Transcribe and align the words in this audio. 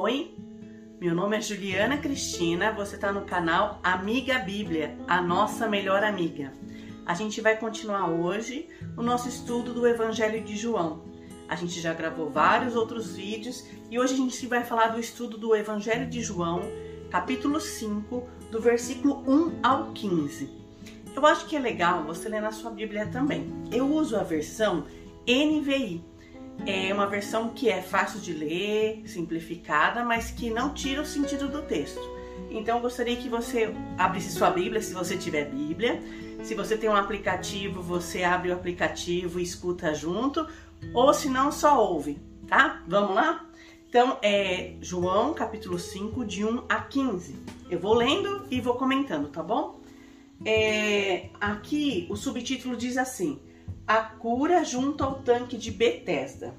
Oi, 0.00 0.32
meu 1.00 1.12
nome 1.12 1.36
é 1.36 1.40
Juliana 1.40 1.96
Cristina, 1.96 2.70
você 2.70 2.94
está 2.94 3.10
no 3.10 3.22
canal 3.22 3.80
Amiga 3.82 4.38
Bíblia, 4.38 4.96
a 5.08 5.20
nossa 5.20 5.66
melhor 5.66 6.04
amiga. 6.04 6.52
A 7.04 7.14
gente 7.14 7.40
vai 7.40 7.56
continuar 7.56 8.08
hoje 8.08 8.68
o 8.96 9.02
nosso 9.02 9.28
estudo 9.28 9.74
do 9.74 9.88
Evangelho 9.88 10.40
de 10.44 10.56
João. 10.56 11.02
A 11.48 11.56
gente 11.56 11.80
já 11.80 11.92
gravou 11.92 12.30
vários 12.30 12.76
outros 12.76 13.16
vídeos 13.16 13.66
e 13.90 13.98
hoje 13.98 14.14
a 14.14 14.16
gente 14.18 14.46
vai 14.46 14.62
falar 14.62 14.86
do 14.86 15.00
estudo 15.00 15.36
do 15.36 15.56
Evangelho 15.56 16.08
de 16.08 16.22
João, 16.22 16.62
capítulo 17.10 17.60
5, 17.60 18.22
do 18.52 18.60
versículo 18.60 19.24
1 19.26 19.58
ao 19.64 19.90
15. 19.90 20.48
Eu 21.16 21.26
acho 21.26 21.46
que 21.46 21.56
é 21.56 21.58
legal 21.58 22.04
você 22.04 22.28
ler 22.28 22.40
na 22.40 22.52
sua 22.52 22.70
Bíblia 22.70 23.08
também. 23.08 23.52
Eu 23.72 23.92
uso 23.92 24.14
a 24.14 24.22
versão 24.22 24.84
NVI. 25.26 26.04
É 26.66 26.92
uma 26.92 27.06
versão 27.06 27.50
que 27.50 27.68
é 27.68 27.80
fácil 27.80 28.20
de 28.20 28.32
ler, 28.32 29.02
simplificada, 29.06 30.04
mas 30.04 30.30
que 30.30 30.50
não 30.50 30.74
tira 30.74 31.02
o 31.02 31.06
sentido 31.06 31.48
do 31.48 31.62
texto. 31.62 32.00
Então 32.50 32.76
eu 32.76 32.82
gostaria 32.82 33.16
que 33.16 33.28
você 33.28 33.74
abrisse 33.96 34.32
sua 34.32 34.50
Bíblia, 34.50 34.82
se 34.82 34.92
você 34.94 35.16
tiver 35.16 35.44
Bíblia. 35.46 36.02
Se 36.42 36.54
você 36.54 36.76
tem 36.76 36.88
um 36.88 36.96
aplicativo, 36.96 37.82
você 37.82 38.22
abre 38.22 38.50
o 38.50 38.54
aplicativo 38.54 39.40
e 39.40 39.42
escuta 39.42 39.92
junto, 39.92 40.46
ou 40.94 41.12
se 41.12 41.28
não, 41.28 41.50
só 41.50 41.82
ouve, 41.84 42.18
tá? 42.46 42.82
Vamos 42.86 43.14
lá? 43.14 43.44
Então, 43.88 44.18
é 44.22 44.74
João 44.80 45.34
capítulo 45.34 45.78
5, 45.78 46.24
de 46.24 46.44
1 46.44 46.64
a 46.68 46.80
15. 46.82 47.34
Eu 47.70 47.80
vou 47.80 47.94
lendo 47.94 48.44
e 48.50 48.60
vou 48.60 48.74
comentando, 48.74 49.28
tá 49.28 49.42
bom? 49.42 49.80
É, 50.44 51.30
aqui 51.40 52.06
o 52.08 52.16
subtítulo 52.16 52.76
diz 52.76 52.96
assim: 52.96 53.40
A 53.86 54.02
cura 54.02 54.64
junto 54.64 55.02
ao 55.02 55.22
tanque 55.22 55.56
de 55.56 55.70
Betesda. 55.70 56.54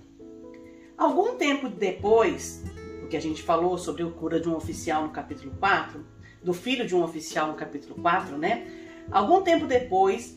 Algum 0.98 1.36
tempo 1.36 1.70
depois, 1.70 2.64
porque 3.00 3.16
a 3.16 3.22
gente 3.22 3.42
falou 3.42 3.78
sobre 3.78 4.03
a 4.03 4.09
cura 4.09 4.39
de 4.39 4.50
um 4.50 4.56
oficial 4.56 5.03
no 5.03 5.09
capítulo 5.09 5.53
4, 5.59 6.06
do 6.44 6.53
filho 6.53 6.86
de 6.86 6.95
um 6.95 7.03
oficial 7.03 7.48
no 7.48 7.53
capítulo 7.53 7.95
4, 7.95 8.38
né? 8.38 8.67
Algum 9.11 9.42
tempo 9.42 9.66
depois, 9.66 10.33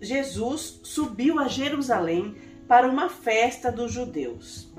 Jesus 0.00 0.80
subiu 0.82 1.38
a 1.38 1.48
Jerusalém 1.48 2.36
para 2.66 2.88
uma 2.88 3.08
festa 3.08 3.70
dos 3.70 3.92
judeus. 3.92 4.72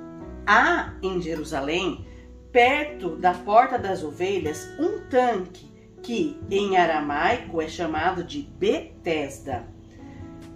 Há 0.45 0.93
em 1.01 1.21
Jerusalém, 1.21 2.07
perto 2.51 3.15
da 3.15 3.33
Porta 3.33 3.77
das 3.77 4.03
Ovelhas, 4.03 4.67
um 4.79 5.07
tanque 5.09 5.71
que 6.01 6.37
em 6.49 6.75
aramaico 6.75 7.61
é 7.61 7.67
chamado 7.67 8.23
de 8.23 8.41
Betesda, 8.41 9.67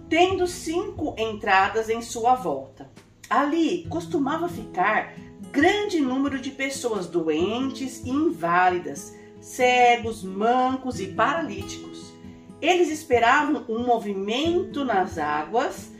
tendo 0.08 0.46
cinco 0.46 1.14
entradas 1.18 1.88
em 1.88 2.00
sua 2.00 2.34
volta. 2.34 2.90
Ali 3.28 3.86
costumava 3.88 4.48
ficar 4.48 5.14
grande 5.52 6.00
número 6.00 6.40
de 6.40 6.50
pessoas 6.50 7.06
doentes 7.06 8.02
e 8.04 8.10
inválidas, 8.10 9.14
cegos, 9.40 10.22
mancos 10.22 10.98
e 11.00 11.08
paralíticos. 11.08 12.12
Eles 12.60 12.88
esperavam 12.90 13.64
um 13.68 13.84
movimento 13.84 14.84
nas 14.84 15.18
águas. 15.18 15.92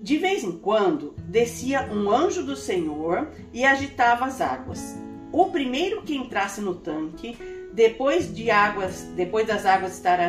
De 0.00 0.16
vez 0.18 0.44
em 0.44 0.52
quando 0.52 1.14
descia 1.18 1.90
um 1.92 2.10
anjo 2.10 2.44
do 2.44 2.56
Senhor 2.56 3.28
e 3.52 3.64
agitava 3.64 4.26
as 4.26 4.40
águas. 4.40 4.96
O 5.32 5.46
primeiro 5.46 6.02
que 6.02 6.16
entrasse 6.16 6.60
no 6.60 6.76
tanque, 6.76 7.36
depois 7.72 8.32
de 8.32 8.50
águas, 8.50 9.02
depois 9.16 9.46
das 9.46 9.66
águas 9.66 9.94
estar 9.94 10.20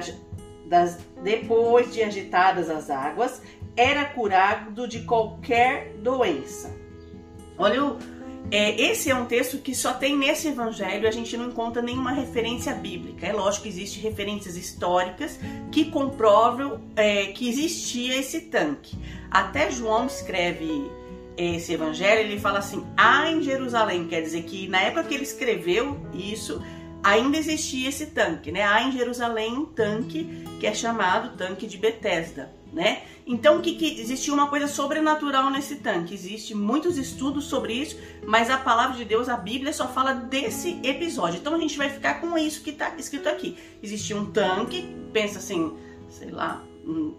das, 0.68 1.00
depois 1.24 1.94
de 1.94 2.04
agitadas 2.04 2.70
as 2.70 2.90
águas, 2.90 3.42
era 3.76 4.06
curado 4.06 4.88
de 4.88 5.02
qualquer 5.02 5.94
doença. 6.02 6.76
Olha 7.58 7.98
é, 8.50 8.80
esse 8.82 9.10
é 9.10 9.16
um 9.16 9.26
texto 9.26 9.58
que 9.58 9.76
só 9.76 9.94
tem 9.94 10.18
nesse 10.18 10.48
evangelho, 10.48 11.08
a 11.08 11.12
gente 11.12 11.36
não 11.36 11.48
encontra 11.48 11.82
nenhuma 11.82 12.12
referência 12.12 12.74
bíblica. 12.74 13.28
É 13.28 13.34
lógico 13.34 13.64
que 13.64 13.70
existem 13.70 14.02
referências 14.02 14.56
históricas 14.56 15.38
que 15.70 15.86
comprovam 15.92 16.82
é, 16.96 17.28
que 17.28 17.50
existia 17.50 18.18
esse 18.18 18.42
tanque. 18.42 18.98
Até 19.30 19.70
João 19.70 20.06
escreve 20.06 20.90
esse 21.36 21.74
evangelho, 21.74 22.22
ele 22.22 22.40
fala 22.40 22.60
assim: 22.60 22.86
há 22.96 23.30
em 23.30 23.42
Jerusalém, 23.42 24.08
quer 24.08 24.22
dizer 24.22 24.44
que 24.44 24.68
na 24.70 24.82
época 24.82 25.04
que 25.04 25.14
ele 25.14 25.24
escreveu 25.24 25.98
isso, 26.14 26.64
ainda 27.10 27.38
existia 27.38 27.90
esse 27.90 28.08
tanque, 28.08 28.52
né? 28.52 28.64
Há 28.64 28.84
em 28.84 28.92
Jerusalém 28.92 29.58
um 29.58 29.66
tanque 29.66 30.46
que 30.60 30.68
é 30.68 30.74
chamado 30.74 31.38
tanque 31.38 31.66
de 31.68 31.78
Betesda 31.78 32.58
né? 32.72 33.04
Então, 33.26 33.62
que, 33.62 33.76
que 33.76 34.00
existia 34.00 34.34
uma 34.34 34.48
coisa 34.48 34.68
sobrenatural 34.68 35.50
nesse 35.50 35.78
tanque. 35.78 36.14
Existe 36.14 36.56
muitos 36.56 36.98
estudos 36.98 37.46
sobre 37.46 37.74
isso, 37.74 37.98
mas 38.26 38.50
a 38.50 38.58
palavra 38.58 38.96
de 38.96 39.04
Deus, 39.04 39.28
a 39.28 39.36
Bíblia, 39.36 39.74
só 39.74 39.88
fala 39.88 40.14
desse 40.14 40.80
episódio. 40.84 41.40
Então, 41.40 41.56
a 41.56 41.60
gente 41.60 41.78
vai 41.78 41.90
ficar 41.90 42.22
com 42.22 42.38
isso 42.38 42.62
que 42.62 42.70
está 42.70 42.96
escrito 42.98 43.28
aqui. 43.28 43.58
Existia 43.82 44.16
um 44.16 44.28
tanque, 44.32 44.88
pensa 45.12 45.40
assim, 45.40 45.74
sei 46.10 46.30
lá, 46.30 46.64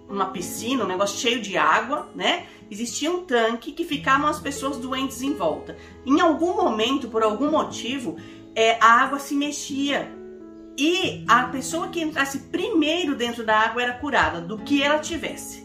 uma 0.09 0.27
piscina, 0.27 0.85
um 0.85 0.89
negócio 0.89 1.19
cheio 1.19 1.43
de 1.43 1.59
água, 1.59 2.09
né? 2.15 2.47
Existia 2.71 3.11
um 3.11 3.25
tanque 3.25 3.73
que 3.73 3.85
ficavam 3.85 4.29
as 4.29 4.41
pessoas 4.41 4.79
doentes 4.79 5.21
em 5.23 5.35
volta. 5.35 5.77
Em 6.07 6.21
algum 6.21 6.55
momento, 6.55 7.09
por 7.09 7.23
algum 7.23 7.51
motivo, 7.51 8.17
é, 8.59 8.77
a 8.81 9.05
água 9.05 9.21
se 9.21 9.37
mexia 9.37 10.11
e 10.77 11.25
a 11.29 11.45
pessoa 11.45 11.87
que 11.91 12.03
entrasse 12.03 12.41
primeiro 12.51 13.15
dentro 13.15 13.47
da 13.47 13.57
água 13.57 13.81
era 13.81 13.93
curada 13.93 14.41
do 14.41 14.59
que 14.59 14.83
ela 14.83 14.99
tivesse. 14.99 15.65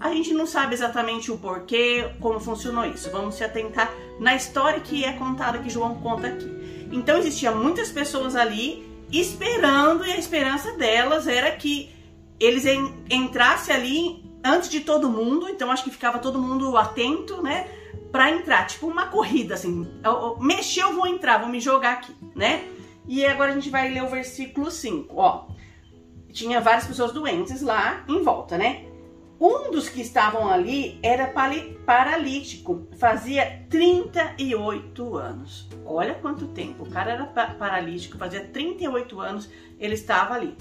A 0.00 0.08
gente 0.14 0.32
não 0.32 0.46
sabe 0.46 0.72
exatamente 0.72 1.30
o 1.30 1.36
porquê, 1.36 2.10
como 2.18 2.40
funcionou 2.40 2.86
isso. 2.86 3.10
Vamos 3.10 3.34
se 3.34 3.44
atentar 3.44 3.92
na 4.18 4.34
história 4.34 4.80
que 4.80 5.04
é 5.04 5.12
contada 5.12 5.58
que 5.58 5.68
João 5.68 5.96
conta 5.96 6.28
aqui. 6.28 6.88
Então 6.90 7.18
existiam 7.18 7.54
muitas 7.62 7.90
pessoas 7.90 8.34
ali 8.34 8.88
esperando 9.12 10.06
e 10.06 10.10
a 10.10 10.16
esperança 10.16 10.72
delas 10.78 11.28
era 11.28 11.50
que 11.50 11.90
eles 12.40 12.64
entrassem 13.10 13.74
ali 13.74 14.24
antes 14.42 14.70
de 14.70 14.80
todo 14.80 15.10
mundo. 15.10 15.46
Então 15.46 15.70
acho 15.70 15.84
que 15.84 15.90
ficava 15.90 16.18
todo 16.18 16.40
mundo 16.40 16.74
atento, 16.78 17.42
né, 17.42 17.68
para 18.10 18.30
entrar, 18.30 18.66
tipo 18.66 18.86
uma 18.86 19.06
corrida 19.06 19.54
assim. 19.54 19.86
Mexeu, 20.40 20.94
vou 20.94 21.06
entrar, 21.06 21.38
vou 21.38 21.48
me 21.48 21.60
jogar 21.60 21.94
aqui, 21.94 22.14
né? 22.34 22.68
E 23.06 23.24
agora 23.24 23.52
a 23.52 23.54
gente 23.54 23.70
vai 23.70 23.88
ler 23.88 24.02
o 24.02 24.08
versículo 24.08 24.70
5, 24.70 25.14
ó. 25.16 25.48
Tinha 26.32 26.60
várias 26.60 26.86
pessoas 26.86 27.12
doentes 27.12 27.60
lá 27.62 28.04
em 28.08 28.22
volta, 28.22 28.56
né? 28.56 28.84
Um 29.40 29.70
dos 29.70 29.88
que 29.88 30.02
estavam 30.02 30.48
ali 30.48 30.98
era 31.02 31.32
paralítico, 31.86 32.86
fazia 32.98 33.64
38 33.70 35.16
anos. 35.16 35.66
Olha 35.84 36.14
quanto 36.14 36.48
tempo. 36.48 36.82
O 36.84 36.90
cara 36.90 37.12
era 37.12 37.24
paralítico, 37.24 38.18
fazia 38.18 38.44
38 38.44 39.18
anos, 39.18 39.48
ele 39.78 39.94
estava 39.94 40.34
ali. 40.34 40.54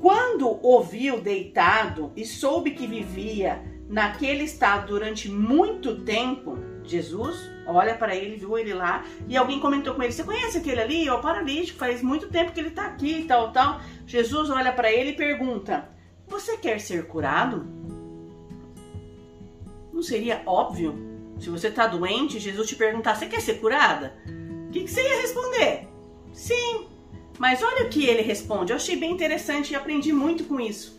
Quando 0.00 0.64
ouviu 0.64 1.20
deitado 1.20 2.12
e 2.16 2.24
soube 2.24 2.70
que 2.70 2.86
vivia 2.86 3.62
naquele 3.92 4.44
estado 4.44 4.88
durante 4.88 5.28
muito 5.28 6.00
tempo, 6.00 6.58
Jesus 6.82 7.50
olha 7.66 7.94
para 7.94 8.16
ele, 8.16 8.36
viu 8.36 8.58
ele 8.58 8.72
lá, 8.72 9.04
e 9.28 9.36
alguém 9.36 9.60
comentou 9.60 9.94
com 9.94 10.02
ele: 10.02 10.12
Você 10.12 10.24
conhece 10.24 10.58
aquele 10.58 10.80
ali? 10.80 11.06
É 11.06 11.12
o 11.12 11.20
paralítico, 11.20 11.78
faz 11.78 12.02
muito 12.02 12.28
tempo 12.28 12.52
que 12.52 12.58
ele 12.58 12.70
está 12.70 12.86
aqui 12.86 13.24
tal, 13.28 13.52
tal. 13.52 13.80
Jesus 14.06 14.48
olha 14.48 14.72
para 14.72 14.90
ele 14.90 15.10
e 15.10 15.16
pergunta: 15.16 15.88
Você 16.26 16.56
quer 16.56 16.80
ser 16.80 17.06
curado? 17.06 17.66
Não 19.92 20.02
seria 20.02 20.42
óbvio? 20.46 20.98
Se 21.38 21.50
você 21.50 21.68
está 21.68 21.86
doente, 21.86 22.40
Jesus 22.40 22.66
te 22.66 22.74
perguntar: 22.74 23.14
Você 23.14 23.26
quer 23.26 23.42
ser 23.42 23.60
curada? 23.60 24.14
O 24.68 24.70
que, 24.72 24.84
que 24.84 24.90
você 24.90 25.02
ia 25.02 25.20
responder? 25.20 25.86
Sim. 26.32 26.86
Mas 27.38 27.62
olha 27.62 27.86
o 27.86 27.88
que 27.90 28.06
ele 28.06 28.22
responde. 28.22 28.72
Eu 28.72 28.76
achei 28.76 28.96
bem 28.96 29.12
interessante 29.12 29.72
e 29.72 29.76
aprendi 29.76 30.12
muito 30.12 30.44
com 30.44 30.58
isso. 30.58 30.98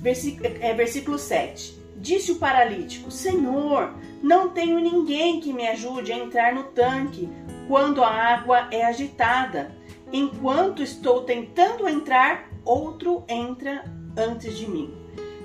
Versículo, 0.00 0.48
é, 0.60 0.72
versículo 0.72 1.18
7. 1.18 1.77
Disse 2.00 2.32
o 2.32 2.36
paralítico: 2.36 3.10
Senhor, 3.10 3.94
não 4.22 4.50
tenho 4.50 4.78
ninguém 4.78 5.40
que 5.40 5.52
me 5.52 5.66
ajude 5.66 6.12
a 6.12 6.18
entrar 6.18 6.54
no 6.54 6.64
tanque 6.64 7.28
quando 7.66 8.02
a 8.02 8.10
água 8.10 8.68
é 8.70 8.84
agitada. 8.84 9.76
Enquanto 10.12 10.82
estou 10.82 11.22
tentando 11.24 11.88
entrar, 11.88 12.48
outro 12.64 13.24
entra 13.28 13.84
antes 14.16 14.56
de 14.56 14.68
mim. 14.68 14.94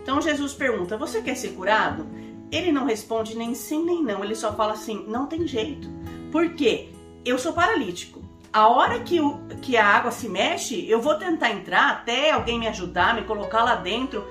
Então 0.02 0.22
Jesus 0.22 0.54
pergunta: 0.54 0.98
Você 0.98 1.22
quer 1.22 1.36
ser 1.36 1.50
curado? 1.50 2.08
Ele 2.52 2.72
não 2.72 2.86
responde 2.86 3.36
nem 3.36 3.56
sim 3.56 3.84
nem 3.84 4.04
não. 4.04 4.24
Ele 4.24 4.36
só 4.36 4.54
fala 4.54 4.74
assim: 4.74 5.06
Não 5.08 5.26
tem 5.26 5.48
jeito. 5.48 5.90
Por 6.32 6.54
quê? 6.54 6.90
Eu 7.26 7.40
sou 7.40 7.54
paralítico. 7.54 8.22
A 8.52 8.68
hora 8.68 9.00
que, 9.00 9.20
o, 9.20 9.40
que 9.64 9.76
a 9.76 9.86
água 9.86 10.12
se 10.12 10.30
mexe, 10.30 10.88
eu 10.88 11.02
vou 11.02 11.16
tentar 11.16 11.50
entrar 11.50 11.90
até 11.90 12.30
alguém 12.30 12.60
me 12.60 12.68
ajudar, 12.68 13.16
me 13.16 13.24
colocar 13.24 13.64
lá 13.64 13.76
dentro 13.76 14.24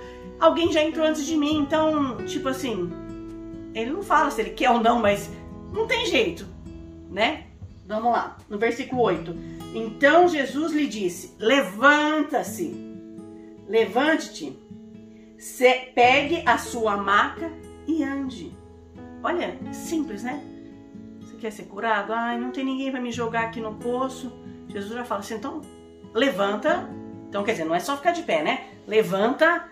alguém 0.45 0.73
já 0.73 0.83
entrou 0.83 1.07
antes 1.07 1.25
de 1.25 1.37
mim, 1.37 1.59
então, 1.59 2.19
tipo 2.27 2.49
assim, 2.49 2.91
ele 3.75 3.91
não 3.91 4.03
fala 4.03 4.31
se 4.31 4.41
ele 4.41 4.51
quer 4.51 4.71
ou 4.71 4.81
não, 4.81 4.99
mas 4.99 5.31
não 5.73 5.87
tem 5.87 6.07
jeito, 6.07 6.47
né? 7.11 7.47
Vamos 7.87 8.13
lá, 8.13 8.37
no 8.49 8.59
versículo 8.59 9.03
8. 9.03 9.35
Então 9.75 10.29
Jesus 10.29 10.73
lhe 10.73 10.87
disse: 10.87 11.35
Levanta-se, 11.39 12.75
levante-te, 13.69 14.59
pegue 15.95 16.43
a 16.45 16.59
sua 16.59 16.97
maca 16.97 17.51
e 17.87 18.03
ande. 18.03 18.57
Olha, 19.23 19.57
simples, 19.73 20.23
né? 20.23 20.43
quer 21.43 21.51
ser 21.51 21.65
curado? 21.65 22.13
Ai, 22.13 22.39
não 22.39 22.53
tem 22.53 22.65
ninguém 22.65 22.93
para 22.93 23.01
me 23.01 23.11
jogar 23.11 23.47
aqui 23.47 23.61
no 23.61 23.75
poço. 23.75 24.33
Jesus 24.69 24.95
já 24.95 25.05
fala 25.05 25.21
assim, 25.21 25.35
então 25.35 25.61
levanta. 26.15 26.89
Então, 27.29 27.43
quer 27.43 27.53
dizer, 27.53 27.65
não 27.65 27.75
é 27.75 27.81
só 27.81 27.97
ficar 27.97 28.13
de 28.13 28.23
pé, 28.23 28.43
né? 28.43 28.69
Levanta, 28.87 29.69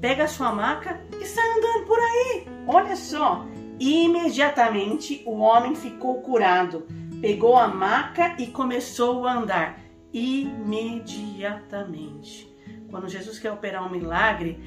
pega 0.00 0.24
a 0.24 0.28
sua 0.28 0.50
maca 0.52 1.00
e 1.20 1.24
sai 1.24 1.48
andando 1.58 1.86
por 1.86 1.98
aí. 1.98 2.46
Olha 2.66 2.96
só. 2.96 3.46
Imediatamente 3.78 5.22
o 5.26 5.38
homem 5.38 5.74
ficou 5.74 6.22
curado. 6.22 6.86
Pegou 7.20 7.56
a 7.56 7.68
maca 7.68 8.34
e 8.38 8.46
começou 8.48 9.26
a 9.26 9.34
andar. 9.34 9.78
Imediatamente. 10.12 12.52
Quando 12.90 13.08
Jesus 13.08 13.38
quer 13.38 13.52
operar 13.52 13.86
um 13.86 13.90
milagre, 13.90 14.58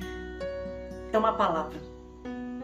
é 1.13 1.18
uma 1.18 1.33
palavra 1.33 1.98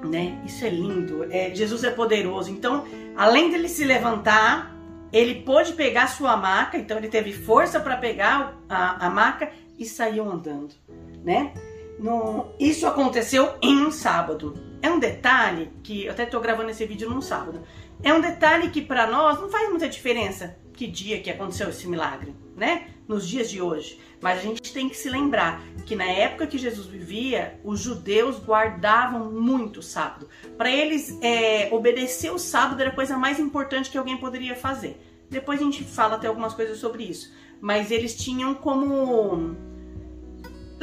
né? 0.08 0.42
Isso 0.46 0.66
é 0.66 0.70
lindo. 0.70 1.26
É, 1.32 1.54
Jesus 1.54 1.84
é 1.84 1.90
poderoso. 1.90 2.52
Então, 2.52 2.86
além 3.16 3.50
dele 3.50 3.70
se 3.70 3.84
levantar, 3.84 4.76
ele 5.12 5.42
pôde 5.42 5.74
pegar 5.74 6.08
sua 6.08 6.36
maca. 6.36 6.78
Então, 6.78 6.98
ele 6.98 7.08
teve 7.08 7.34
força 7.34 7.80
para 7.80 7.98
pegar 7.98 8.58
a, 8.70 9.08
a 9.08 9.10
maca 9.10 9.52
e 9.78 9.86
saiu 9.86 10.30
andando, 10.30 10.76
né? 11.24 11.54
No, 12.00 12.54
isso 12.60 12.86
aconteceu 12.88 13.56
em 13.62 13.86
um 13.86 13.92
sábado. 13.92 14.56
É 14.82 14.90
um 14.90 15.00
detalhe 15.00 15.72
que 15.84 16.06
eu 16.06 16.12
até 16.12 16.24
estou 16.24 16.42
gravando 16.42 16.70
esse 16.70 16.86
vídeo 16.86 17.10
num 17.10 17.22
sábado. 17.22 17.62
É 18.02 18.14
um 18.14 18.20
detalhe 18.20 18.70
que 18.70 18.82
para 18.82 19.08
nós 19.08 19.40
não 19.40 19.50
faz 19.50 19.70
muita 19.70 19.88
diferença 19.88 20.58
que 20.74 20.88
dia 20.88 21.22
que 21.22 21.30
aconteceu 21.30 21.70
esse 21.70 21.88
milagre, 21.88 22.36
né? 22.56 22.88
Nos 23.08 23.28
dias 23.28 23.50
de 23.50 23.62
hoje. 23.62 24.00
Mas 24.20 24.40
a 24.40 24.42
gente 24.42 24.74
tem 24.74 24.90
que 24.90 24.98
se 24.98 25.10
lembrar 25.10 25.62
que 25.86 25.96
na 25.96 26.06
época 26.06 26.48
que 26.48 26.58
Jesus 26.58 26.88
vivia, 26.88 27.60
os 27.64 27.80
judeus 27.80 28.40
guardavam 28.40 29.32
muito 29.32 29.80
o 29.80 29.84
sábado. 29.84 30.28
Para 30.58 30.70
eles, 30.70 31.18
é, 31.22 31.70
obedecer 31.72 32.32
o 32.32 32.40
sábado 32.40 32.82
era 32.82 32.90
a 32.90 32.96
coisa 32.96 33.18
mais 33.18 33.40
importante 33.40 33.90
que 33.90 33.98
alguém 33.98 34.18
poderia 34.18 34.56
fazer. 34.56 35.00
Depois 35.30 35.60
a 35.60 35.64
gente 35.64 35.84
fala 35.84 36.16
até 36.16 36.28
algumas 36.28 36.54
coisas 36.54 36.78
sobre 36.80 37.04
isso. 37.04 37.34
Mas 37.62 37.92
eles 37.92 38.16
tinham 38.16 38.54
como 38.54 39.56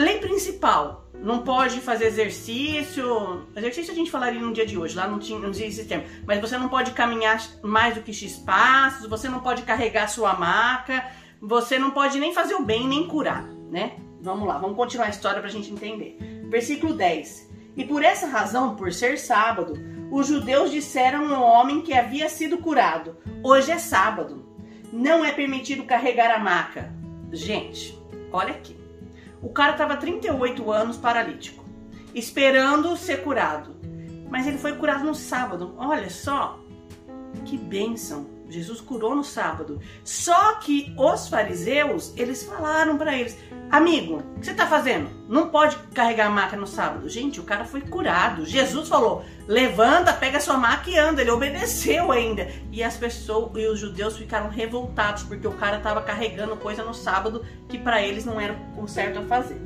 lei 0.03 0.19
principal 0.19 1.11
não 1.23 1.43
pode 1.43 1.81
fazer 1.81 2.07
exercício. 2.07 3.47
Exercício 3.55 3.93
a 3.93 3.95
gente 3.95 4.11
falaria 4.11 4.41
no 4.41 4.53
dia 4.53 4.65
de 4.65 4.79
hoje, 4.79 4.97
lá 4.97 5.07
não 5.07 5.19
tinha, 5.19 5.39
não 5.39 5.53
tinha 5.53 5.69
esse 5.69 5.85
termo. 5.85 6.05
Mas 6.27 6.41
você 6.41 6.57
não 6.57 6.69
pode 6.69 6.93
caminhar 6.93 7.41
mais 7.63 7.95
do 7.95 8.03
que 8.03 8.13
X 8.13 8.37
passos, 8.39 9.09
você 9.09 9.29
não 9.29 9.41
pode 9.41 9.63
carregar 9.63 10.09
sua 10.09 10.35
maca, 10.35 11.05
você 11.41 11.79
não 11.79 11.91
pode 11.91 12.19
nem 12.19 12.33
fazer 12.33 12.55
o 12.55 12.65
bem, 12.65 12.87
nem 12.87 13.07
curar, 13.07 13.45
né? 13.71 13.97
Vamos 14.23 14.47
lá, 14.47 14.59
vamos 14.59 14.77
continuar 14.77 15.07
a 15.07 15.11
história 15.11 15.41
para 15.41 15.49
a 15.49 15.53
gente 15.53 15.71
entender. 15.71 16.17
Versículo 16.49 16.95
10. 16.95 17.51
E 17.77 17.85
por 17.85 18.03
essa 18.03 18.27
razão, 18.27 18.75
por 18.75 18.93
ser 18.93 19.19
sábado, 19.19 19.75
os 20.11 20.27
judeus 20.27 20.71
disseram 20.71 21.35
ao 21.35 21.45
homem 21.45 21.83
que 21.83 21.95
havia 21.95 22.29
sido 22.29 22.59
curado: 22.59 23.17
Hoje 23.43 23.71
é 23.71 23.79
sábado, 23.79 24.45
não 24.93 25.25
é 25.25 25.33
permitido 25.33 25.85
carregar 25.85 26.35
a 26.35 26.39
maca. 26.39 26.93
Gente, 27.33 27.99
olha 28.33 28.51
aqui. 28.51 28.80
O 29.43 29.49
cara 29.49 29.73
estava 29.73 29.97
38 29.97 30.71
anos 30.71 30.97
paralítico, 30.97 31.65
esperando 32.15 32.97
ser 32.97 33.23
curado. 33.23 33.77
Mas 34.29 34.47
ele 34.47 34.59
foi 34.59 34.77
curado 34.77 35.05
no 35.05 35.15
sábado. 35.15 35.75
Olha 35.77 36.11
só, 36.11 36.61
que 37.45 37.57
bênção. 37.57 38.40
Jesus 38.51 38.81
curou 38.81 39.15
no 39.15 39.23
sábado. 39.23 39.81
Só 40.05 40.55
que 40.55 40.93
os 40.97 41.29
fariseus, 41.29 42.13
eles 42.17 42.43
falaram 42.43 42.99
para 42.99 43.17
eles: 43.17 43.39
Amigo, 43.71 44.17
o 44.37 44.41
que 44.41 44.47
você 44.47 44.51
está 44.51 44.67
fazendo? 44.67 45.09
Não 45.29 45.49
pode 45.49 45.77
carregar 45.95 46.27
a 46.27 46.31
maca 46.31 46.57
no 46.57 46.67
sábado. 46.67 47.09
Gente, 47.09 47.39
o 47.39 47.45
cara 47.45 47.65
foi 47.65 47.81
curado. 47.81 48.45
Jesus 48.45 48.89
falou: 48.89 49.25
Levanta, 49.47 50.13
pega 50.13 50.41
sua 50.41 50.57
maca 50.57 50.91
e 50.91 50.99
anda. 50.99 51.23
Ele 51.23 51.31
obedeceu 51.31 52.11
ainda. 52.11 52.49
E 52.73 52.83
as 52.83 52.97
pessoas 52.97 53.51
e 53.55 53.67
os 53.67 53.79
judeus 53.79 54.17
ficaram 54.17 54.49
revoltados 54.49 55.23
porque 55.23 55.47
o 55.47 55.53
cara 55.53 55.79
estava 55.79 56.03
carregando 56.03 56.57
coisa 56.57 56.83
no 56.83 56.95
sábado 56.95 57.45
que 57.69 57.79
para 57.79 58.03
eles 58.03 58.25
não 58.25 58.41
era 58.41 58.57
o 58.77 58.87
certo 58.89 59.21
a 59.21 59.23
fazer. 59.23 59.61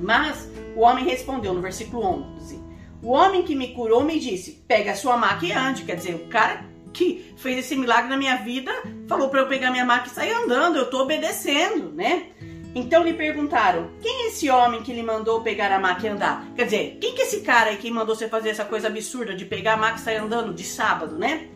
Mas 0.00 0.50
o 0.74 0.80
homem 0.80 1.04
respondeu 1.04 1.52
no 1.52 1.60
versículo 1.60 2.04
11: 2.38 2.60
O 3.02 3.10
homem 3.10 3.42
que 3.42 3.54
me 3.54 3.74
curou 3.74 4.02
me 4.02 4.18
disse: 4.18 4.64
Pega 4.66 4.92
a 4.92 4.96
sua 4.96 5.16
maca 5.16 5.46
e 5.46 5.52
ande. 5.52 5.84
Quer 5.84 5.96
dizer, 5.96 6.14
o 6.14 6.28
cara 6.28 6.69
que 6.92 7.32
fez 7.36 7.58
esse 7.58 7.76
milagre 7.76 8.08
na 8.08 8.16
minha 8.16 8.36
vida, 8.36 8.72
falou 9.08 9.28
para 9.28 9.40
eu 9.40 9.48
pegar 9.48 9.70
minha 9.70 9.84
maca 9.84 10.08
e 10.08 10.10
sair 10.10 10.32
andando, 10.32 10.76
eu 10.76 10.90
tô 10.90 11.02
obedecendo, 11.02 11.92
né? 11.92 12.26
Então 12.74 13.02
lhe 13.02 13.14
perguntaram: 13.14 13.90
quem 14.00 14.24
é 14.24 14.28
esse 14.28 14.48
homem 14.48 14.82
que 14.82 14.92
lhe 14.92 15.02
mandou 15.02 15.40
pegar 15.40 15.72
a 15.72 15.78
maca 15.78 16.06
e 16.06 16.10
andar? 16.10 16.46
Quer 16.54 16.64
dizer, 16.64 16.98
quem 17.00 17.14
que 17.14 17.22
é 17.22 17.24
esse 17.24 17.40
cara 17.40 17.70
aí 17.70 17.76
que 17.76 17.90
mandou 17.90 18.14
você 18.14 18.28
fazer 18.28 18.50
essa 18.50 18.64
coisa 18.64 18.88
absurda 18.88 19.34
de 19.34 19.44
pegar 19.44 19.74
a 19.74 19.76
maca 19.76 19.96
e 19.96 20.00
sair 20.00 20.16
andando 20.16 20.54
de 20.54 20.64
sábado, 20.64 21.16
né? 21.16 21.48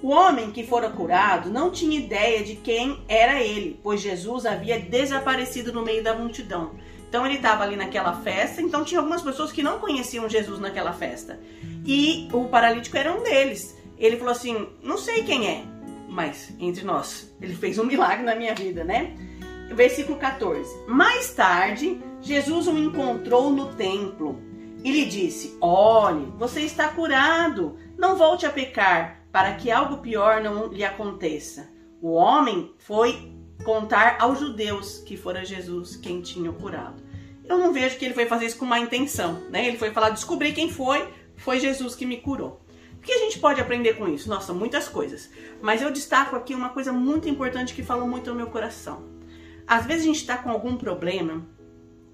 O 0.00 0.10
homem 0.10 0.52
que 0.52 0.64
fora 0.64 0.90
curado 0.90 1.50
não 1.50 1.70
tinha 1.70 1.98
ideia 1.98 2.44
de 2.44 2.54
quem 2.54 3.02
era 3.08 3.42
ele, 3.42 3.80
pois 3.82 4.00
Jesus 4.00 4.46
havia 4.46 4.78
desaparecido 4.78 5.72
no 5.72 5.84
meio 5.84 6.04
da 6.04 6.14
multidão. 6.14 6.72
Então 7.08 7.24
ele 7.24 7.36
estava 7.36 7.64
ali 7.64 7.74
naquela 7.74 8.20
festa, 8.20 8.60
então 8.60 8.84
tinha 8.84 9.00
algumas 9.00 9.22
pessoas 9.22 9.50
que 9.50 9.62
não 9.62 9.78
conheciam 9.78 10.28
Jesus 10.28 10.60
naquela 10.60 10.92
festa. 10.92 11.40
E 11.86 12.28
o 12.32 12.44
paralítico 12.44 12.96
era 12.96 13.12
um 13.12 13.22
deles. 13.22 13.77
Ele 13.98 14.16
falou 14.16 14.32
assim: 14.32 14.68
não 14.82 14.96
sei 14.96 15.24
quem 15.24 15.48
é, 15.48 15.64
mas 16.08 16.54
entre 16.58 16.84
nós, 16.84 17.34
ele 17.40 17.54
fez 17.54 17.78
um 17.78 17.84
milagre 17.84 18.24
na 18.24 18.34
minha 18.34 18.54
vida, 18.54 18.84
né? 18.84 19.14
Versículo 19.74 20.18
14: 20.18 20.86
Mais 20.86 21.32
tarde, 21.34 22.00
Jesus 22.20 22.66
o 22.66 22.76
encontrou 22.78 23.50
no 23.50 23.74
templo 23.74 24.40
e 24.84 24.92
lhe 24.92 25.04
disse: 25.04 25.56
Olhe, 25.60 26.32
você 26.38 26.60
está 26.60 26.88
curado, 26.88 27.76
não 27.96 28.16
volte 28.16 28.46
a 28.46 28.50
pecar, 28.50 29.22
para 29.30 29.54
que 29.54 29.70
algo 29.70 29.98
pior 29.98 30.40
não 30.40 30.68
lhe 30.68 30.84
aconteça. 30.84 31.68
O 32.00 32.12
homem 32.12 32.72
foi 32.78 33.32
contar 33.64 34.16
aos 34.20 34.38
judeus 34.38 34.98
que 34.98 35.16
fora 35.16 35.44
Jesus 35.44 35.96
quem 35.96 36.20
tinha 36.20 36.50
o 36.50 36.54
curado. 36.54 37.02
Eu 37.44 37.58
não 37.58 37.72
vejo 37.72 37.98
que 37.98 38.04
ele 38.04 38.14
foi 38.14 38.26
fazer 38.26 38.46
isso 38.46 38.58
com 38.58 38.64
má 38.64 38.78
intenção, 38.78 39.34
né? 39.50 39.66
Ele 39.66 39.78
foi 39.78 39.90
falar: 39.90 40.10
descobri 40.10 40.52
quem 40.52 40.70
foi, 40.70 41.08
foi 41.36 41.58
Jesus 41.58 41.94
que 41.94 42.06
me 42.06 42.18
curou. 42.18 42.60
O 42.98 43.00
que 43.00 43.12
a 43.12 43.18
gente 43.18 43.38
pode 43.38 43.60
aprender 43.60 43.94
com 43.94 44.06
isso? 44.06 44.28
Nossa, 44.28 44.52
muitas 44.52 44.88
coisas. 44.88 45.30
Mas 45.62 45.80
eu 45.80 45.90
destaco 45.90 46.36
aqui 46.36 46.54
uma 46.54 46.68
coisa 46.70 46.92
muito 46.92 47.28
importante 47.28 47.72
que 47.72 47.82
falou 47.82 48.06
muito 48.06 48.28
no 48.28 48.36
meu 48.36 48.48
coração. 48.48 49.08
Às 49.66 49.86
vezes 49.86 50.02
a 50.02 50.06
gente 50.06 50.20
está 50.20 50.36
com 50.36 50.50
algum 50.50 50.76
problema 50.76 51.46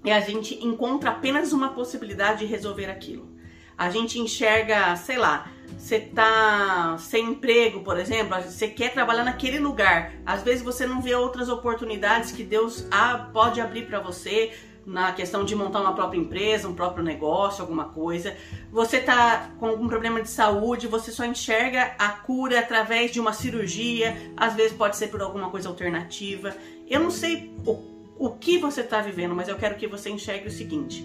e 0.03 0.11
a 0.11 0.19
gente 0.19 0.63
encontra 0.63 1.09
apenas 1.09 1.51
uma 1.51 1.69
possibilidade 1.69 2.39
de 2.39 2.45
resolver 2.45 2.85
aquilo. 2.85 3.35
A 3.77 3.89
gente 3.89 4.19
enxerga, 4.19 4.95
sei 4.95 5.17
lá, 5.17 5.51
você 5.77 5.99
tá 5.99 6.95
sem 6.97 7.31
emprego, 7.31 7.81
por 7.81 7.97
exemplo, 7.97 8.41
você 8.41 8.67
quer 8.67 8.93
trabalhar 8.93 9.23
naquele 9.23 9.59
lugar. 9.59 10.13
Às 10.25 10.43
vezes 10.43 10.63
você 10.63 10.85
não 10.85 11.01
vê 11.01 11.15
outras 11.15 11.49
oportunidades 11.49 12.31
que 12.31 12.43
Deus 12.43 12.87
ah, 12.91 13.29
pode 13.33 13.59
abrir 13.59 13.87
para 13.87 13.99
você 13.99 14.53
na 14.85 15.11
questão 15.11 15.43
de 15.43 15.55
montar 15.55 15.81
uma 15.81 15.95
própria 15.95 16.19
empresa, 16.19 16.67
um 16.67 16.75
próprio 16.75 17.03
negócio, 17.03 17.61
alguma 17.61 17.85
coisa. 17.85 18.35
Você 18.71 18.99
tá 18.99 19.49
com 19.59 19.67
algum 19.67 19.87
problema 19.87 20.21
de 20.21 20.29
saúde, 20.29 20.87
você 20.87 21.11
só 21.11 21.25
enxerga 21.25 21.95
a 21.97 22.09
cura 22.09 22.59
através 22.59 23.11
de 23.11 23.19
uma 23.19 23.33
cirurgia, 23.33 24.15
às 24.37 24.53
vezes 24.53 24.73
pode 24.73 24.95
ser 24.95 25.07
por 25.07 25.21
alguma 25.21 25.49
coisa 25.49 25.67
alternativa. 25.67 26.55
Eu 26.87 26.99
não 26.99 27.09
sei 27.09 27.51
o, 27.65 27.81
o 28.17 28.29
que 28.31 28.57
você 28.57 28.81
está 28.81 29.01
vivendo, 29.01 29.35
mas 29.35 29.47
eu 29.47 29.55
quero 29.55 29.75
que 29.75 29.87
você 29.87 30.09
enxergue 30.09 30.47
o 30.47 30.51
seguinte: 30.51 31.03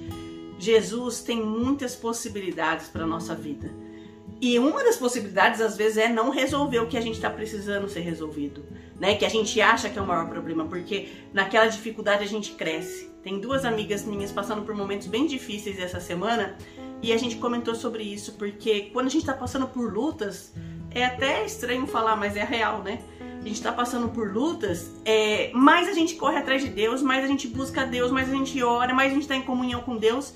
Jesus 0.58 1.22
tem 1.22 1.40
muitas 1.40 1.96
possibilidades 1.96 2.88
para 2.88 3.06
nossa 3.06 3.34
vida. 3.34 3.70
E 4.40 4.58
uma 4.58 4.82
das 4.82 4.96
possibilidades, 4.96 5.60
às 5.60 5.76
vezes, 5.76 5.98
é 5.98 6.08
não 6.08 6.30
resolver 6.30 6.78
o 6.78 6.86
que 6.86 6.96
a 6.96 7.00
gente 7.00 7.16
está 7.16 7.28
precisando 7.28 7.88
ser 7.90 8.00
resolvido, 8.00 8.64
né? 8.98 9.14
Que 9.14 9.26
a 9.26 9.28
gente 9.28 9.60
acha 9.60 9.90
que 9.90 9.98
é 9.98 10.02
o 10.02 10.06
maior 10.06 10.28
problema, 10.28 10.64
porque 10.64 11.08
naquela 11.30 11.66
dificuldade 11.66 12.24
a 12.24 12.26
gente 12.26 12.52
cresce. 12.52 13.10
Tem 13.22 13.38
duas 13.38 13.66
amigas 13.66 14.02
minhas 14.02 14.32
passando 14.32 14.62
por 14.62 14.74
momentos 14.74 15.08
bem 15.08 15.26
difíceis 15.26 15.78
essa 15.78 16.00
semana 16.00 16.56
e 17.02 17.12
a 17.12 17.18
gente 17.18 17.36
comentou 17.36 17.74
sobre 17.74 18.02
isso, 18.02 18.32
porque 18.38 18.88
quando 18.94 19.08
a 19.08 19.10
gente 19.10 19.22
está 19.22 19.34
passando 19.34 19.66
por 19.66 19.92
lutas, 19.92 20.54
é 20.90 21.04
até 21.04 21.44
estranho 21.44 21.86
falar, 21.86 22.16
mas 22.16 22.34
é 22.34 22.44
real, 22.44 22.82
né? 22.82 23.02
A 23.20 23.44
gente 23.44 23.56
está 23.56 23.72
passando 23.72 24.08
por 24.08 24.32
lutas, 24.32 24.90
é, 25.04 25.50
mais 25.52 25.86
a 25.86 25.92
gente 25.92 26.14
corre 26.14 26.38
atrás 26.38 26.62
de 26.62 26.68
Deus, 26.68 27.02
mais 27.02 27.24
a 27.24 27.26
gente 27.26 27.46
busca 27.46 27.84
Deus, 27.84 28.10
mais 28.10 28.28
a 28.30 28.32
gente 28.32 28.62
ora, 28.62 28.94
mais 28.94 29.10
a 29.10 29.14
gente 29.14 29.22
está 29.22 29.36
em 29.36 29.42
comunhão 29.42 29.82
com 29.82 29.98
Deus 29.98 30.34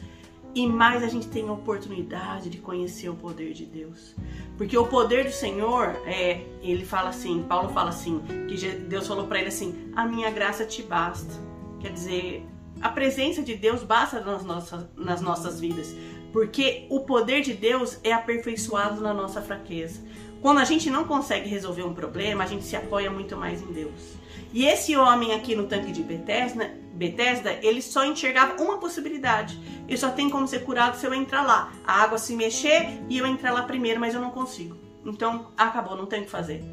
e 0.54 0.66
mais 0.66 1.02
a 1.02 1.08
gente 1.08 1.26
tem 1.28 1.48
a 1.48 1.52
oportunidade 1.52 2.48
de 2.48 2.58
conhecer 2.58 3.08
o 3.08 3.14
poder 3.14 3.52
de 3.52 3.66
Deus. 3.66 4.14
Porque 4.56 4.78
o 4.78 4.86
poder 4.86 5.24
do 5.24 5.32
Senhor, 5.32 5.96
é, 6.06 6.46
ele 6.62 6.84
fala 6.84 7.08
assim, 7.08 7.42
Paulo 7.42 7.70
fala 7.70 7.90
assim, 7.90 8.22
que 8.48 8.56
Deus 8.68 9.06
falou 9.06 9.26
para 9.26 9.38
ele 9.40 9.48
assim: 9.48 9.90
"A 9.96 10.06
minha 10.06 10.30
graça 10.30 10.64
te 10.64 10.82
basta". 10.82 11.34
Quer 11.80 11.92
dizer, 11.92 12.46
a 12.80 12.88
presença 12.88 13.42
de 13.42 13.54
Deus 13.56 13.82
basta 13.82 14.20
nas 14.20 14.44
nossas, 14.44 14.86
nas 14.96 15.20
nossas 15.20 15.60
vidas, 15.60 15.94
porque 16.32 16.86
o 16.88 17.00
poder 17.00 17.40
de 17.40 17.52
Deus 17.52 17.98
é 18.04 18.12
aperfeiçoado 18.12 19.00
na 19.00 19.12
nossa 19.12 19.42
fraqueza. 19.42 20.00
Quando 20.40 20.58
a 20.58 20.64
gente 20.64 20.90
não 20.90 21.04
consegue 21.04 21.48
resolver 21.48 21.84
um 21.84 21.94
problema, 21.94 22.44
a 22.44 22.46
gente 22.46 22.64
se 22.64 22.76
apoia 22.76 23.10
muito 23.10 23.36
mais 23.36 23.62
em 23.62 23.72
Deus. 23.72 24.18
E 24.52 24.66
esse 24.66 24.96
homem 24.96 25.32
aqui 25.32 25.56
no 25.56 25.66
tanque 25.66 25.90
de 25.90 26.02
Bethesda, 26.02 26.70
Bethesda, 26.92 27.58
ele 27.62 27.82
só 27.82 28.04
enxergava 28.04 28.62
uma 28.62 28.78
possibilidade. 28.78 29.58
Ele 29.86 29.96
só 29.96 30.10
tem 30.10 30.30
como 30.30 30.48
ser 30.48 30.64
curado 30.64 30.96
se 30.96 31.06
eu 31.06 31.14
entrar 31.14 31.42
lá. 31.42 31.72
A 31.86 32.02
água 32.02 32.18
se 32.18 32.34
mexer 32.34 33.02
e 33.08 33.18
eu 33.18 33.26
entrar 33.26 33.52
lá 33.52 33.62
primeiro, 33.62 34.00
mas 34.00 34.14
eu 34.14 34.20
não 34.20 34.30
consigo. 34.30 34.76
então 35.04 35.52
acabou, 35.56 35.96
não 35.96 36.06
tem 36.06 36.22
o 36.22 36.24
que 36.24 36.30
fazer. 36.30 36.64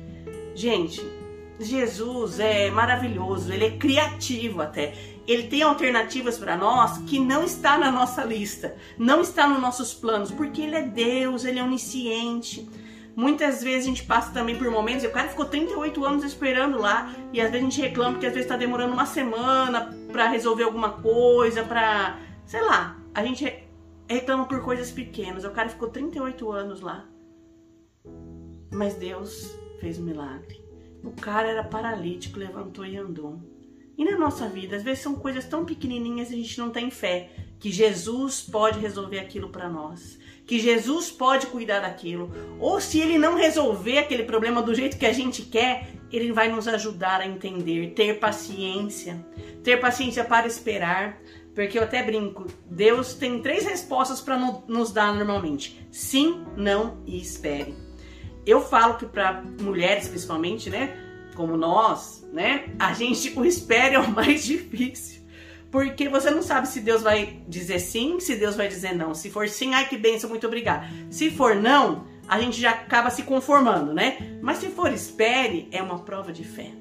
Gente, 0.55 1.01
Jesus 1.59 2.39
é 2.39 2.71
maravilhoso, 2.71 3.51
ele 3.51 3.65
é 3.65 3.71
criativo 3.71 4.61
até. 4.61 4.93
Ele 5.27 5.43
tem 5.43 5.61
alternativas 5.61 6.37
para 6.37 6.57
nós 6.57 6.97
que 6.99 7.19
não 7.19 7.43
está 7.43 7.77
na 7.77 7.91
nossa 7.91 8.23
lista, 8.23 8.75
não 8.97 9.21
está 9.21 9.47
nos 9.47 9.61
nossos 9.61 9.93
planos, 9.93 10.31
porque 10.31 10.61
ele 10.61 10.75
é 10.75 10.81
Deus, 10.81 11.45
ele 11.45 11.59
é 11.59 11.63
onisciente. 11.63 12.67
Muitas 13.15 13.61
vezes 13.61 13.85
a 13.85 13.89
gente 13.89 14.03
passa 14.03 14.31
também 14.31 14.55
por 14.55 14.69
momentos, 14.71 15.03
o 15.05 15.11
cara 15.11 15.27
ficou 15.27 15.45
38 15.45 16.03
anos 16.05 16.23
esperando 16.23 16.79
lá, 16.79 17.13
e 17.31 17.39
às 17.39 17.51
vezes 17.51 17.67
a 17.67 17.69
gente 17.69 17.81
reclama 17.81 18.13
porque 18.13 18.25
às 18.25 18.33
vezes 18.33 18.45
está 18.45 18.57
demorando 18.57 18.93
uma 18.93 19.05
semana 19.05 19.95
para 20.11 20.27
resolver 20.27 20.63
alguma 20.63 20.89
coisa, 20.89 21.63
para, 21.63 22.17
sei 22.45 22.61
lá, 22.61 23.00
a 23.13 23.25
gente 23.25 23.45
reclama 24.07 24.45
por 24.45 24.61
coisas 24.61 24.91
pequenas. 24.91 25.43
O 25.43 25.51
cara 25.51 25.69
ficou 25.69 25.89
38 25.89 26.51
anos 26.51 26.81
lá. 26.81 27.07
Mas 28.71 28.95
Deus 28.95 29.55
fez 29.79 29.99
um 29.99 30.03
milagre. 30.03 30.61
O 31.03 31.11
cara 31.11 31.49
era 31.49 31.63
paralítico, 31.63 32.39
levantou 32.39 32.85
e 32.85 32.97
andou. 32.97 33.39
E 33.97 34.05
na 34.05 34.17
nossa 34.17 34.47
vida, 34.47 34.75
às 34.75 34.83
vezes 34.83 35.03
são 35.03 35.15
coisas 35.15 35.45
tão 35.45 35.65
pequenininhas 35.65 36.31
e 36.31 36.33
a 36.33 36.37
gente 36.37 36.57
não 36.57 36.69
tem 36.69 36.89
fé 36.89 37.29
que 37.59 37.71
Jesus 37.71 38.41
pode 38.41 38.79
resolver 38.79 39.19
aquilo 39.19 39.49
para 39.49 39.69
nós, 39.69 40.17
que 40.47 40.59
Jesus 40.59 41.11
pode 41.11 41.45
cuidar 41.47 41.81
daquilo. 41.81 42.31
Ou 42.59 42.81
se 42.81 42.99
ele 42.99 43.19
não 43.19 43.35
resolver 43.35 43.99
aquele 43.99 44.23
problema 44.23 44.61
do 44.61 44.73
jeito 44.73 44.97
que 44.97 45.05
a 45.05 45.13
gente 45.13 45.43
quer, 45.43 45.87
ele 46.11 46.31
vai 46.31 46.49
nos 46.49 46.67
ajudar 46.67 47.21
a 47.21 47.27
entender, 47.27 47.93
ter 47.93 48.19
paciência, 48.19 49.23
ter 49.63 49.79
paciência 49.79 50.23
para 50.23 50.47
esperar, 50.47 51.21
porque 51.53 51.77
eu 51.77 51.83
até 51.83 52.01
brinco, 52.03 52.45
Deus 52.65 53.13
tem 53.13 53.41
três 53.41 53.65
respostas 53.65 54.21
para 54.21 54.37
nos 54.67 54.91
dar 54.91 55.13
normalmente: 55.13 55.87
sim, 55.91 56.45
não 56.55 56.97
e 57.05 57.19
espere 57.19 57.75
eu 58.45 58.61
falo 58.61 58.95
que 58.95 59.05
para 59.05 59.43
mulheres 59.61 60.07
principalmente, 60.07 60.69
né, 60.69 60.95
como 61.35 61.55
nós, 61.55 62.27
né, 62.31 62.65
a 62.79 62.93
gente 62.93 63.37
o 63.37 63.45
espera 63.45 63.95
é 63.95 63.99
o 63.99 64.09
mais 64.11 64.43
difícil. 64.43 65.21
Porque 65.69 66.09
você 66.09 66.29
não 66.29 66.41
sabe 66.41 66.67
se 66.67 66.81
Deus 66.81 67.01
vai 67.01 67.41
dizer 67.47 67.79
sim, 67.79 68.19
se 68.19 68.35
Deus 68.35 68.57
vai 68.57 68.67
dizer 68.67 68.93
não. 68.93 69.15
Se 69.15 69.29
for 69.29 69.47
sim, 69.47 69.73
ai 69.73 69.87
que 69.87 69.97
benção, 69.97 70.29
muito 70.29 70.45
obrigada. 70.45 70.85
Se 71.09 71.31
for 71.31 71.55
não, 71.55 72.05
a 72.27 72.41
gente 72.41 72.59
já 72.59 72.71
acaba 72.71 73.09
se 73.09 73.23
conformando, 73.23 73.93
né? 73.93 74.37
Mas 74.41 74.57
se 74.57 74.67
for 74.67 74.91
espere, 74.91 75.69
é 75.71 75.81
uma 75.81 75.99
prova 75.99 76.33
de 76.33 76.43
fé. 76.43 76.71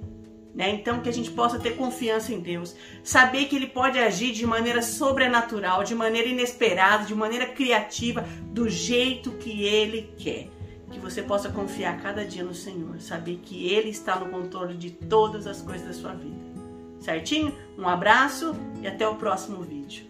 Né? 0.54 0.70
Então 0.70 1.00
que 1.00 1.08
a 1.08 1.12
gente 1.12 1.30
possa 1.30 1.58
ter 1.58 1.76
confiança 1.76 2.32
em 2.32 2.40
Deus, 2.40 2.74
saber 3.04 3.44
que 3.44 3.54
Ele 3.54 3.68
pode 3.68 3.98
agir 3.98 4.32
de 4.32 4.44
maneira 4.46 4.82
sobrenatural, 4.82 5.84
de 5.84 5.94
maneira 5.94 6.28
inesperada, 6.28 7.04
de 7.04 7.14
maneira 7.14 7.46
criativa, 7.46 8.24
do 8.46 8.68
jeito 8.68 9.30
que 9.32 9.64
Ele 9.64 10.12
quer 10.18 10.48
que 10.90 10.98
você 10.98 11.22
possa 11.22 11.48
confiar 11.48 12.02
cada 12.02 12.24
dia 12.24 12.42
no 12.42 12.54
Senhor, 12.54 13.00
saber 13.00 13.36
que 13.42 13.68
Ele 13.68 13.90
está 13.90 14.18
no 14.18 14.28
controle 14.28 14.76
de 14.76 14.90
todas 14.90 15.46
as 15.46 15.62
coisas 15.62 15.86
da 15.86 15.92
sua 15.92 16.12
vida. 16.14 16.50
Certinho? 16.98 17.54
Um 17.78 17.88
abraço 17.88 18.54
e 18.82 18.86
até 18.86 19.08
o 19.08 19.14
próximo 19.14 19.62
vídeo. 19.62 20.09